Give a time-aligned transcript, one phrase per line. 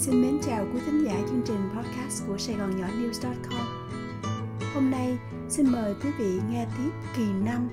[0.00, 3.90] xin mến chào quý thính giả chương trình podcast của Sài Gòn Nhỏ News.com
[4.74, 5.18] Hôm nay
[5.48, 7.68] xin mời quý vị nghe tiếp kỳ 5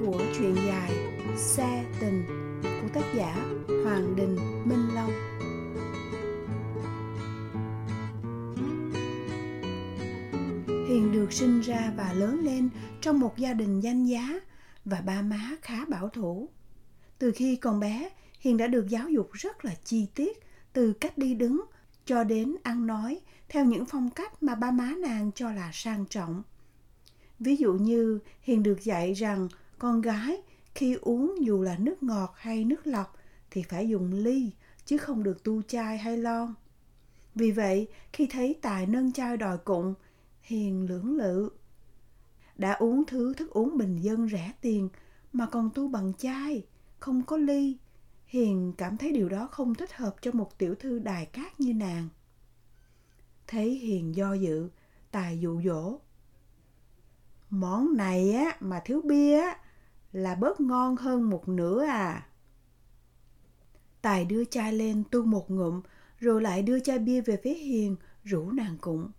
[0.00, 0.92] của truyện dài
[1.36, 2.24] Xe tình
[2.62, 3.34] của tác giả
[3.84, 5.10] Hoàng Đình Minh Long
[10.88, 12.68] Hiền được sinh ra và lớn lên
[13.00, 14.40] trong một gia đình danh giá
[14.84, 16.48] và ba má khá bảo thủ.
[17.18, 21.18] Từ khi còn bé, Hiền đã được giáo dục rất là chi tiết từ cách
[21.18, 21.64] đi đứng
[22.04, 26.06] cho đến ăn nói theo những phong cách mà ba má nàng cho là sang
[26.06, 26.42] trọng.
[27.38, 30.42] Ví dụ như Hiền được dạy rằng con gái
[30.74, 33.16] khi uống dù là nước ngọt hay nước lọc
[33.50, 34.52] thì phải dùng ly
[34.84, 36.54] chứ không được tu chai hay lon.
[37.34, 39.94] Vì vậy, khi thấy Tài nâng chai đòi cụng,
[40.42, 41.50] Hiền lưỡng lự.
[42.56, 44.88] Đã uống thứ thức uống bình dân rẻ tiền
[45.32, 46.66] mà còn tu bằng chai,
[46.98, 47.76] không có ly
[48.32, 51.74] Hiền cảm thấy điều đó không thích hợp cho một tiểu thư đài cát như
[51.74, 52.08] nàng.
[53.46, 54.68] Thấy Hiền do dự,
[55.10, 55.98] Tài dụ dỗ.
[57.50, 59.58] Món này á mà thiếu bia á
[60.12, 62.26] là bớt ngon hơn một nửa à.
[64.02, 65.82] Tài đưa chai lên tu một ngụm,
[66.18, 69.10] rồi lại đưa chai bia về phía Hiền, rủ nàng cũng.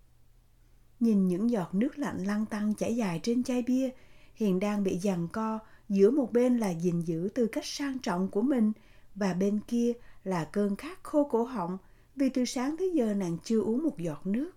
[1.00, 3.90] Nhìn những giọt nước lạnh lăn tăng chảy dài trên chai bia,
[4.34, 8.28] Hiền đang bị giằng co, giữa một bên là gìn giữ tư cách sang trọng
[8.28, 8.72] của mình,
[9.14, 9.92] và bên kia
[10.24, 11.78] là cơn khát khô cổ họng
[12.16, 14.50] vì từ sáng tới giờ nàng chưa uống một giọt nước.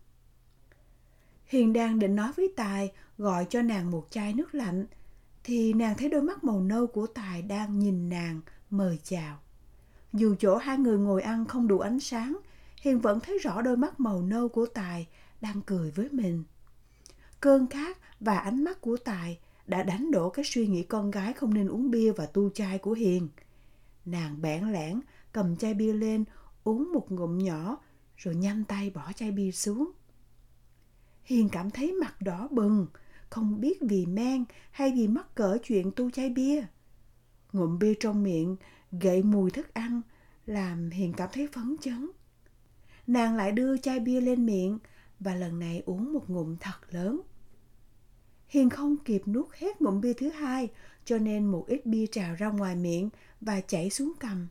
[1.46, 4.86] Hiền đang định nói với Tài gọi cho nàng một chai nước lạnh
[5.44, 9.40] thì nàng thấy đôi mắt màu nâu của Tài đang nhìn nàng mời chào.
[10.14, 12.38] Dù chỗ hai người ngồi ăn không đủ ánh sáng,
[12.82, 15.08] Hiền vẫn thấy rõ đôi mắt màu nâu của Tài
[15.42, 16.44] đang cười với mình.
[17.40, 21.34] Cơn khát và ánh mắt của Tài đã đánh đổ cái suy nghĩ con gái
[21.34, 23.28] không nên uống bia và tu chai của Hiền–
[24.08, 25.00] Nàng bẽn lẽn
[25.32, 26.24] cầm chai bia lên,
[26.64, 27.78] uống một ngụm nhỏ,
[28.18, 29.92] rồi nhanh tay bỏ chai bia xuống.
[31.24, 32.88] Hiền cảm thấy mặt đỏ bừng,
[33.30, 36.66] không biết vì men hay vì mắc cỡ chuyện tu chai bia.
[37.54, 38.56] Ngụm bia trong miệng
[38.92, 40.02] gậy mùi thức ăn,
[40.46, 42.12] làm Hiền cảm thấy phấn chấn.
[43.08, 44.80] Nàng lại đưa chai bia lên miệng
[45.20, 47.22] và lần này uống một ngụm thật lớn.
[48.48, 50.70] Hiền không kịp nuốt hết ngụm bia thứ hai,
[51.08, 53.10] cho nên một ít bia trào ra ngoài miệng
[53.42, 54.48] và chảy xuống cằm.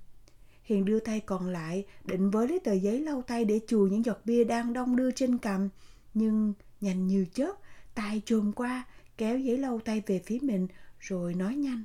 [0.63, 4.05] Hiền đưa tay còn lại định với lấy tờ giấy lau tay để chùi những
[4.05, 5.69] giọt bia đang đong đưa trên cằm,
[6.15, 7.53] nhưng nhanh như chớp,
[7.95, 8.85] tay trồm qua,
[9.17, 10.69] kéo giấy lau tay về phía mình
[10.99, 11.85] rồi nói nhanh.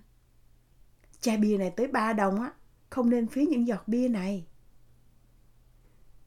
[1.22, 2.52] Chai bia này tới ba đồng á,
[2.90, 4.46] không nên phí những giọt bia này.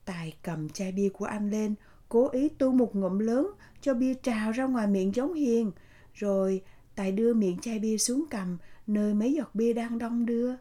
[0.05, 1.75] Tài cầm chai bia của anh lên,
[2.09, 3.50] cố ý tu một ngụm lớn
[3.81, 5.72] cho bia trào ra ngoài miệng giống hiền,
[6.15, 6.62] rồi
[6.94, 10.55] Tài đưa miệng chai bia xuống cầm nơi mấy giọt bia đang đong đưa.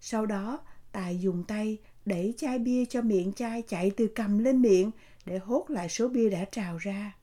[0.00, 0.60] Sau đó,
[0.92, 4.90] Tài dùng tay đẩy chai bia cho miệng chai chạy từ cầm lên miệng
[5.24, 7.16] để hốt lại số bia đã trào ra.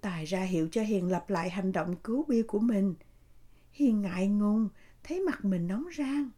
[0.00, 2.94] Tài ra hiệu cho Hiền lặp lại hành động cứu bia của mình.
[3.72, 4.68] Hiền ngại ngùng,
[5.02, 6.30] thấy mặt mình nóng rang.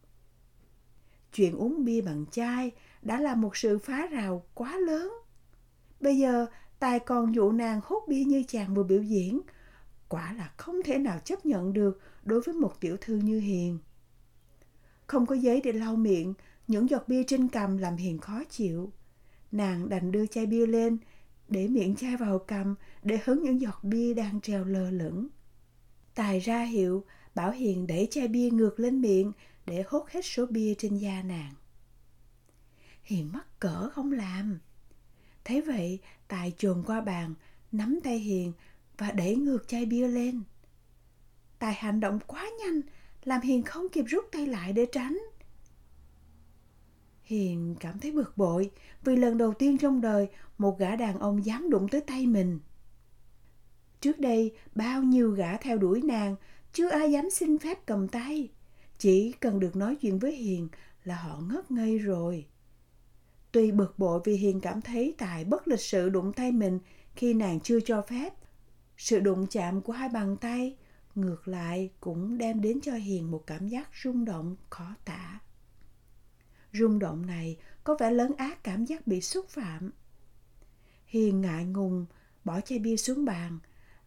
[1.33, 5.13] Chuyện uống bia bằng chai đã là một sự phá rào quá lớn.
[5.99, 6.45] Bây giờ,
[6.79, 9.41] Tài còn dụ nàng hút bia như chàng vừa biểu diễn,
[10.15, 13.79] quả là không thể nào chấp nhận được đối với một tiểu thư như Hiền.
[15.07, 16.33] Không có giấy để lau miệng,
[16.67, 18.91] những giọt bia trên cằm làm Hiền khó chịu.
[19.51, 20.97] Nàng đành đưa chai bia lên,
[21.47, 25.27] để miệng chai vào cằm để hứng những giọt bia đang treo lơ lửng.
[26.15, 27.05] Tài ra hiệu,
[27.35, 29.31] bảo Hiền đẩy chai bia ngược lên miệng
[29.65, 31.53] để hút hết số bia trên da nàng.
[33.03, 34.59] Hiền mắc cỡ không làm.
[35.45, 37.33] Thấy vậy, Tài chuồn qua bàn,
[37.71, 38.53] nắm tay Hiền
[38.97, 40.43] và đẩy ngược chai bia lên.
[41.59, 42.81] Tài hành động quá nhanh,
[43.23, 45.17] làm Hiền không kịp rút tay lại để tránh.
[47.23, 48.71] Hiền cảm thấy bực bội
[49.03, 52.59] vì lần đầu tiên trong đời một gã đàn ông dám đụng tới tay mình.
[54.01, 56.35] Trước đây, bao nhiêu gã theo đuổi nàng,
[56.73, 58.49] chưa ai dám xin phép cầm tay.
[58.97, 60.67] Chỉ cần được nói chuyện với Hiền
[61.03, 62.45] là họ ngất ngây rồi.
[63.51, 66.79] Tuy bực bội vì Hiền cảm thấy Tài bất lịch sự đụng tay mình
[67.15, 68.33] khi nàng chưa cho phép,
[68.97, 70.75] sự đụng chạm của hai bàn tay
[71.15, 75.39] ngược lại cũng đem đến cho Hiền một cảm giác rung động khó tả.
[76.73, 79.91] Rung động này có vẻ lớn ác cảm giác bị xúc phạm.
[81.05, 82.05] Hiền ngại ngùng
[82.43, 83.59] bỏ chai bia xuống bàn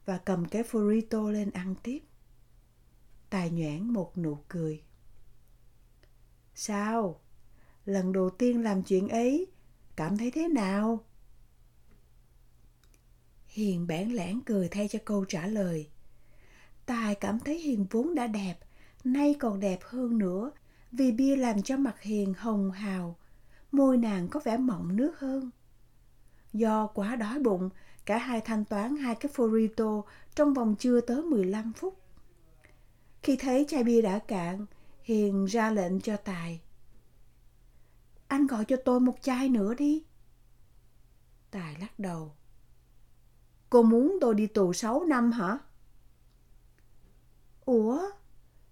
[0.05, 1.99] và cầm cái burrito lên ăn tiếp.
[3.31, 4.83] Tài nhoẻn một nụ cười.
[6.55, 7.21] Sao?
[7.85, 9.47] Lần đầu tiên làm chuyện ấy,
[9.97, 11.05] cảm thấy thế nào?
[13.49, 15.89] Hiền bản lãng cười thay cho câu trả lời.
[16.87, 18.59] Tài cảm thấy Hiền vốn đã đẹp,
[19.05, 20.51] nay còn đẹp hơn nữa,
[20.93, 23.17] vì bia làm cho mặt Hiền hồng hào.
[23.73, 25.51] môi nàng có vẻ mọng nước hơn.
[26.53, 27.71] Do quá đói bụng,
[28.05, 30.03] cả hai thanh toán hai cái Forito
[30.35, 32.01] trong vòng chưa tới 15 phút.
[33.23, 34.67] Khi thấy chai bia đã cạn,
[35.03, 36.61] Hiền ra lệnh cho Tài.
[38.29, 40.05] Anh gọi cho tôi một chai nữa đi.
[41.51, 42.38] Tài lắc đầu.
[43.71, 45.59] Cô muốn tôi đi tù 6 năm hả?
[47.65, 48.01] Ủa,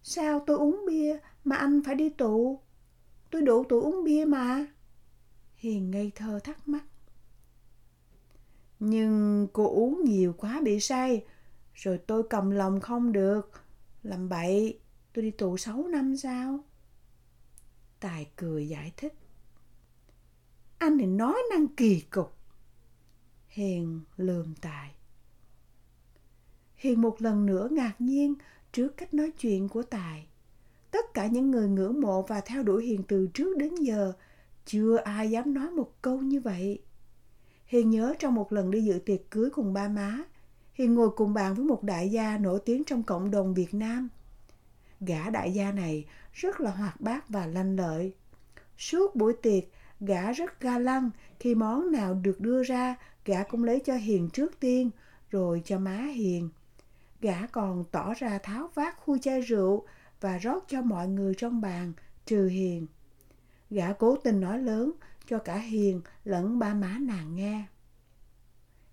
[0.02, 2.60] sao tôi uống bia mà anh phải đi tù?
[3.30, 4.66] Tôi đủ tuổi uống bia mà.
[5.54, 6.84] Hiền ngây thơ thắc mắc.
[8.78, 11.24] Nhưng cô uống nhiều quá bị say,
[11.74, 13.50] rồi tôi cầm lòng không được.
[14.02, 14.78] Làm bậy,
[15.12, 16.58] tôi đi tù 6 năm sao?
[18.00, 19.14] Tài cười giải thích.
[20.78, 22.35] Anh thì nói năng kỳ cục.
[23.56, 24.90] Hiền lườm Tài.
[26.76, 28.34] Hiền một lần nữa ngạc nhiên
[28.72, 30.26] trước cách nói chuyện của Tài.
[30.90, 34.12] Tất cả những người ngưỡng mộ và theo đuổi Hiền từ trước đến giờ,
[34.66, 36.82] chưa ai dám nói một câu như vậy.
[37.66, 40.22] Hiền nhớ trong một lần đi dự tiệc cưới cùng ba má,
[40.72, 44.08] Hiền ngồi cùng bàn với một đại gia nổi tiếng trong cộng đồng Việt Nam.
[45.00, 48.14] Gã đại gia này rất là hoạt bát và lanh lợi.
[48.78, 49.64] Suốt buổi tiệc,
[50.00, 51.10] gã rất ga lăng,
[51.40, 54.90] khi món nào được đưa ra, gã cũng lấy cho Hiền trước tiên,
[55.30, 56.50] rồi cho má Hiền.
[57.20, 59.86] Gã còn tỏ ra tháo vát khui chai rượu
[60.20, 61.92] và rót cho mọi người trong bàn,
[62.26, 62.86] trừ Hiền.
[63.70, 64.92] Gã cố tình nói lớn
[65.26, 67.64] cho cả Hiền lẫn ba má nàng nghe.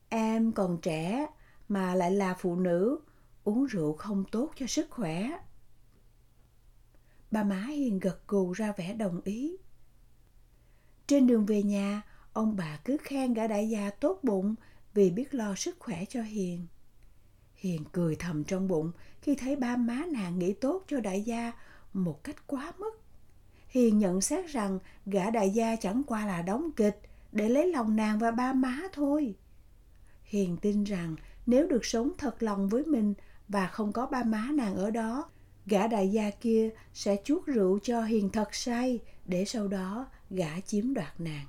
[0.10, 1.28] Em còn trẻ
[1.68, 3.00] mà lại là phụ nữ,
[3.44, 5.30] uống rượu không tốt cho sức khỏe.
[7.32, 9.58] Ba má Hiền gật gù ra vẻ đồng ý.
[11.08, 12.02] Trên đường về nhà,
[12.34, 14.56] ông bà cứ khen gã đại gia tốt bụng
[14.94, 16.68] vì biết lo sức khỏe cho Hiền.
[17.56, 18.92] Hiền cười thầm trong bụng
[19.22, 21.52] khi thấy ba má nàng nghĩ tốt cho đại gia
[21.94, 22.92] một cách quá mức.
[23.68, 27.00] Hiền nhận xét rằng gã đại gia chẳng qua là đóng kịch
[27.32, 29.36] để lấy lòng nàng và ba má thôi.
[30.24, 31.16] Hiền tin rằng
[31.46, 33.14] nếu được sống thật lòng với mình
[33.48, 35.30] và không có ba má nàng ở đó,
[35.66, 40.60] gã đại gia kia sẽ chuốt rượu cho Hiền thật say để sau đó gã
[40.60, 41.46] chiếm đoạt nàng.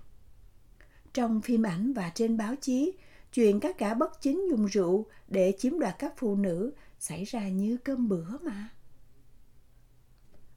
[1.12, 2.92] Trong phim ảnh và trên báo chí,
[3.32, 7.48] chuyện các gã bất chính dùng rượu để chiếm đoạt các phụ nữ xảy ra
[7.48, 8.68] như cơm bữa mà.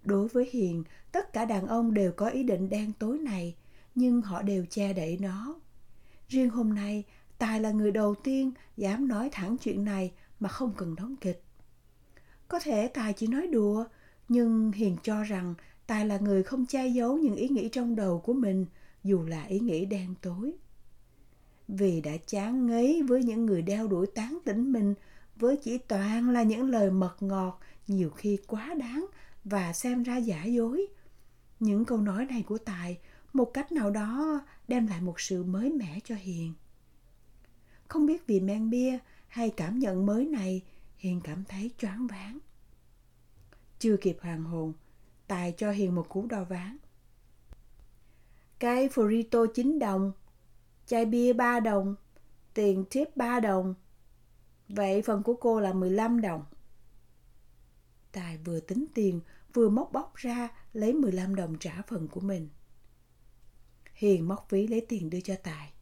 [0.04, 3.56] Đối với Hiền, tất cả đàn ông đều có ý định đen tối này,
[3.96, 5.60] nhưng họ đều che đậy nó.
[6.28, 7.04] Riêng hôm nay,
[7.38, 11.44] Tài là người đầu tiên dám nói thẳng chuyện này mà không cần đóng kịch.
[12.48, 13.86] Có thể Tài chỉ nói đùa,
[14.30, 15.54] nhưng Hiền cho rằng
[15.88, 18.66] Tài là người không che giấu những ý nghĩ trong đầu của mình,
[19.04, 20.54] dù là ý nghĩ đen tối.
[21.68, 24.94] Vì đã chán ngấy với những người đeo đuổi tán tỉnh mình
[25.36, 29.06] với chỉ toàn là những lời mật ngọt, nhiều khi quá đáng
[29.44, 30.88] và xem ra giả dối.
[31.60, 32.98] Những câu nói này của Tài
[33.34, 36.54] một cách nào đó đem lại một sự mới mẻ cho Hiền.
[37.88, 38.98] Không biết vì men bia
[39.28, 40.62] hay cảm nhận mới này,
[40.98, 42.40] Hiền cảm thấy choáng váng.
[43.80, 44.74] Chưa kịp hoàn hồn,
[45.28, 46.78] Tài cho Hiền một cú đo ván.
[48.60, 50.12] Cái Frito 9 đồng,
[50.86, 51.96] chai bia 3 đồng,
[52.54, 53.76] tiền tip 3 đồng.
[54.70, 56.46] Vậy phần của cô là 15 đồng.
[58.12, 59.22] Tài vừa tính tiền,
[59.54, 62.50] vừa móc bóc ra lấy 15 đồng trả phần của mình.
[63.94, 65.74] Hiền móc ví lấy tiền đưa cho Tài.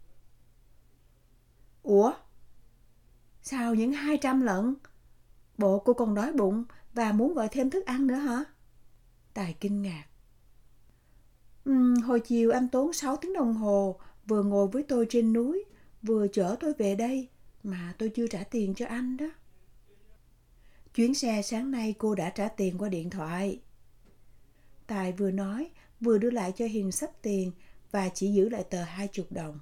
[1.83, 2.13] Ủa?
[3.41, 4.75] Sao những 200 lận?
[5.57, 8.43] Bộ cô còn đói bụng và muốn gọi thêm thức ăn nữa hả?
[9.35, 10.05] Tài kinh ngạc.
[11.69, 15.63] Uhm, hồi chiều anh tốn 6 tiếng đồng hồ vừa ngồi với tôi trên núi,
[16.01, 17.29] vừa chở tôi về đây
[17.63, 19.25] mà tôi chưa trả tiền cho anh đó.
[20.93, 23.59] Chuyến xe sáng nay cô đã trả tiền qua điện thoại.
[24.87, 25.69] Tài vừa nói,
[26.01, 27.51] vừa đưa lại cho Hiền sắp tiền
[27.91, 29.59] và chỉ giữ lại tờ hai chục đồng.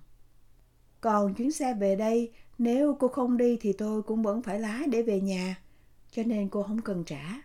[1.01, 4.87] Còn chuyến xe về đây, nếu cô không đi thì tôi cũng vẫn phải lái
[4.87, 5.63] để về nhà,
[6.11, 7.41] cho nên cô không cần trả.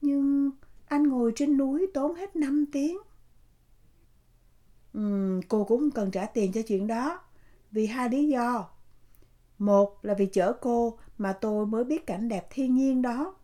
[0.00, 0.50] Nhưng
[0.88, 2.98] anh ngồi trên núi tốn hết 5 tiếng.
[4.92, 7.20] Ừ, cô cũng không cần trả tiền cho chuyện đó,
[7.70, 8.68] vì hai lý do.
[9.58, 13.34] Một là vì chở cô mà tôi mới biết cảnh đẹp thiên nhiên đó.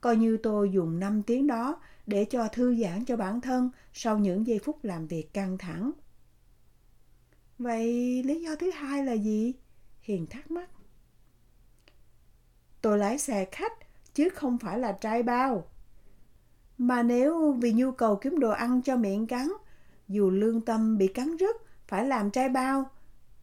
[0.00, 4.18] Coi như tôi dùng 5 tiếng đó để cho thư giãn cho bản thân sau
[4.18, 5.92] những giây phút làm việc căng thẳng.
[7.58, 9.54] Vậy lý do thứ hai là gì?
[10.00, 10.70] Hiền thắc mắc.
[12.82, 13.72] Tôi lái xe khách
[14.14, 15.69] chứ không phải là trai bao.
[16.80, 19.48] Mà nếu vì nhu cầu kiếm đồ ăn cho miệng cắn,
[20.08, 21.56] dù lương tâm bị cắn rứt,
[21.88, 22.90] phải làm trai bao,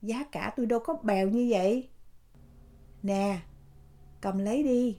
[0.02, 1.90] giá cả tôi đâu có bèo như vậy.
[3.04, 3.42] Nè,
[4.22, 4.98] cầm lấy đi.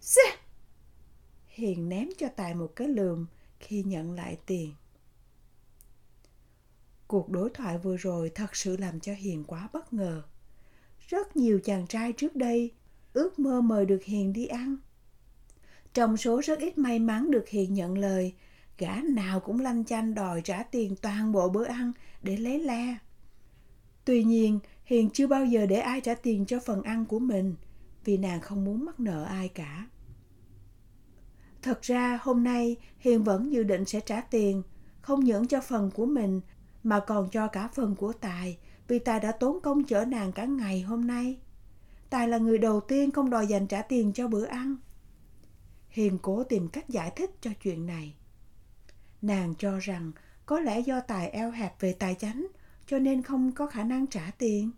[0.00, 0.22] Xê!
[1.46, 3.26] Hiền ném cho Tài một cái lườm
[3.60, 4.74] khi nhận lại tiền.
[7.06, 10.22] Cuộc đối thoại vừa rồi thật sự làm cho Hiền quá bất ngờ.
[11.08, 12.70] Rất nhiều chàng trai trước đây
[13.12, 14.76] ước mơ mời được Hiền đi ăn.
[15.94, 18.34] Trong số rất ít may mắn được Hiền nhận lời,
[18.78, 21.92] gã nào cũng lanh chanh đòi trả tiền toàn bộ bữa ăn
[22.22, 22.98] để lấy la.
[24.04, 27.54] Tuy nhiên, Hiền chưa bao giờ để ai trả tiền cho phần ăn của mình,
[28.04, 29.86] vì nàng không muốn mắc nợ ai cả.
[31.62, 34.62] Thật ra hôm nay Hiền vẫn dự định sẽ trả tiền,
[35.00, 36.40] không những cho phần của mình
[36.82, 40.44] mà còn cho cả phần của Tài, vì Tài đã tốn công chở nàng cả
[40.44, 41.38] ngày hôm nay.
[42.10, 44.76] Tài là người đầu tiên không đòi dành trả tiền cho bữa ăn.
[45.90, 48.14] Hiền cố tìm cách giải thích cho chuyện này.
[49.22, 50.12] Nàng cho rằng
[50.46, 52.46] có lẽ do Tài eo hẹp về tài chánh
[52.86, 54.70] cho nên không có khả năng trả tiền.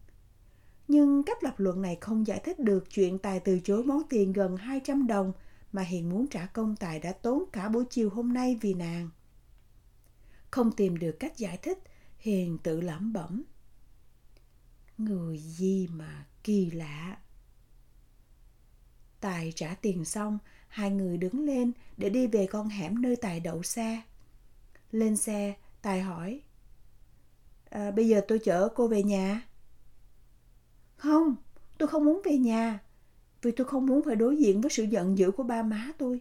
[0.89, 4.33] Nhưng cách lập luận này không giải thích được chuyện Tài từ chối món tiền
[4.33, 5.33] gần 200 đồng
[5.73, 9.11] mà Hiền muốn trả công Tài đã tốn cả buổi chiều hôm nay vì nàng.
[10.51, 11.79] Không tìm được cách giải thích,
[12.19, 13.43] Hiền tự lẩm bẩm.
[14.99, 17.19] Người gì mà kỳ lạ.
[19.21, 20.39] Tài trả tiền xong,
[20.73, 24.03] hai người đứng lên để đi về con hẻm nơi Tài đậu xe.
[24.91, 26.41] Lên xe, Tài hỏi.
[27.71, 29.49] À, bây giờ tôi chở cô về nhà.
[30.97, 31.37] Không,
[31.79, 32.79] tôi không muốn về nhà.
[33.43, 36.21] Vì tôi không muốn phải đối diện với sự giận dữ của ba má tôi.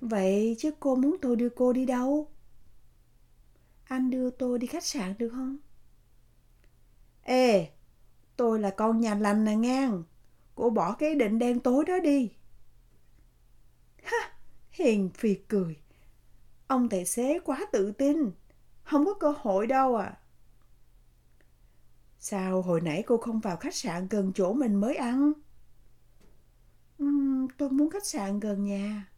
[0.00, 2.28] Vậy chứ cô muốn tôi đưa cô đi đâu?
[3.84, 5.56] Anh đưa tôi đi khách sạn được không?
[7.22, 7.68] Ê,
[8.36, 10.02] tôi là con nhà lành nè ngang.
[10.54, 12.30] Cô bỏ cái định đen tối đó đi.
[14.06, 14.30] Ha,
[14.70, 15.76] hiền phì cười.
[16.66, 18.30] Ông tài xế quá tự tin.
[18.82, 20.18] Không có cơ hội đâu à.
[22.18, 25.32] Sao hồi nãy cô không vào khách sạn gần chỗ mình mới ăn?
[27.02, 29.08] Uhm, tôi muốn khách sạn gần nhà.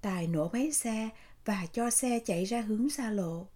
[0.00, 1.08] Tài nổ máy xe
[1.44, 3.46] và cho xe chạy ra hướng xa lộ.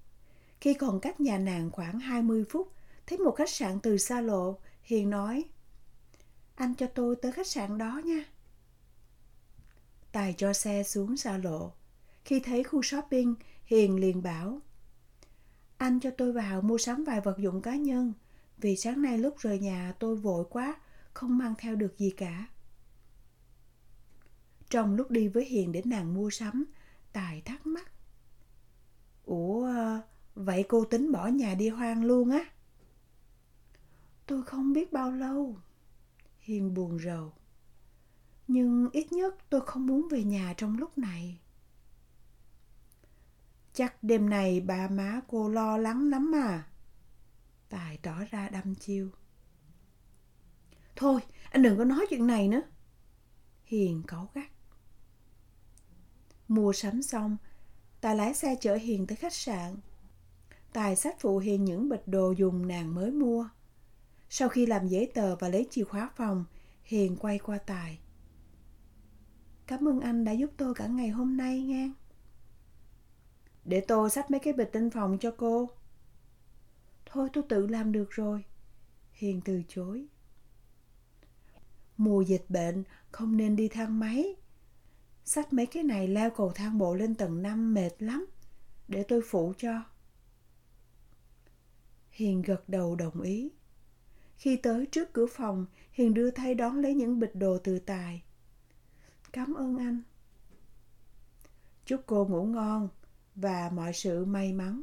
[0.61, 2.73] Khi còn cách nhà nàng khoảng 20 phút,
[3.07, 5.45] thấy một khách sạn từ xa lộ, Hiền nói,
[6.55, 8.25] anh cho tôi tới khách sạn đó nha.
[10.19, 11.73] Tài cho xe xuống xa lộ.
[12.25, 13.35] Khi thấy khu shopping,
[13.65, 14.61] Hiền liền bảo,
[15.77, 18.13] anh cho tôi vào mua sắm vài vật dụng cá nhân,
[18.57, 20.77] vì sáng nay lúc rời nhà tôi vội quá,
[21.15, 22.49] không mang theo được gì cả.
[24.71, 26.65] Trong lúc đi với Hiền đến nàng mua sắm,
[27.13, 27.93] Tài thắc mắc.
[29.25, 29.73] Ủa,
[30.35, 32.45] vậy cô tính bỏ nhà đi hoang luôn á?
[34.27, 35.57] Tôi không biết bao lâu.
[36.39, 37.33] Hiền buồn rầu.
[38.49, 41.41] Nhưng ít nhất tôi không muốn về nhà trong lúc này.
[43.73, 46.67] Chắc đêm này bà má cô lo lắng lắm mà.
[47.69, 49.11] Tài tỏ ra đăm chiêu.
[50.97, 52.63] Thôi, anh đừng có nói chuyện này nữa.
[53.65, 54.51] Hiền cáu gắt.
[56.49, 57.37] Mua sắm xong,
[58.01, 59.77] Tài lái xe chở Hiền tới khách sạn.
[60.73, 63.49] Tài sách phụ Hiền những bịch đồ dùng nàng mới mua.
[64.31, 66.45] Sau khi làm giấy tờ và lấy chìa khóa phòng,
[66.83, 67.99] Hiền quay qua Tài.
[69.69, 71.91] Cảm ơn anh đã giúp tôi cả ngày hôm nay nghe.
[73.65, 75.71] Để tôi xách mấy cái bịch tinh phòng cho cô.
[77.07, 78.45] Thôi tôi tự làm được rồi.
[79.13, 80.07] Hiền từ chối.
[81.97, 84.37] Mùa dịch bệnh không nên đi thang máy.
[85.25, 88.27] Xách mấy cái này leo cầu thang bộ lên tầng 5 mệt lắm.
[88.89, 89.83] Để tôi phụ cho.
[92.11, 93.51] Hiền gật đầu đồng ý.
[94.37, 98.23] Khi tới trước cửa phòng, Hiền đưa thay đón lấy những bịch đồ từ tài.
[99.33, 100.03] Cảm ơn anh.
[101.85, 102.89] Chúc cô ngủ ngon
[103.35, 104.83] và mọi sự may mắn.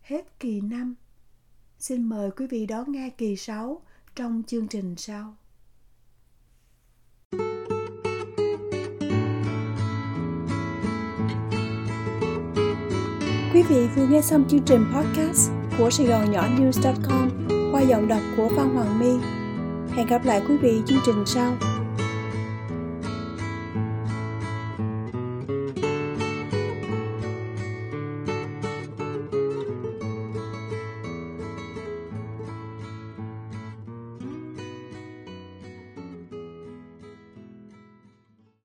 [0.00, 0.94] Hết kỳ 5.
[1.78, 3.82] Xin mời quý vị đón nghe kỳ 6
[4.14, 5.36] trong chương trình sau.
[13.54, 18.08] Quý vị vừa nghe xong chương trình podcast của Sài Gòn Nhỏ News.com qua giọng
[18.08, 19.35] đọc của Văn Hoàng My.
[19.96, 21.56] Hẹn gặp lại quý vị chương trình sau.